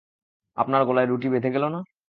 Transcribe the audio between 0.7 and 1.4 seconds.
গলায় রুটি